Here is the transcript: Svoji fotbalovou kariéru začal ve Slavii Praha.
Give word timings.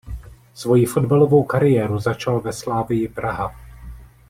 Svoji 0.53 0.85
fotbalovou 0.85 1.43
kariéru 1.45 1.99
začal 1.99 2.39
ve 2.41 2.53
Slavii 2.53 3.07
Praha. 3.07 3.55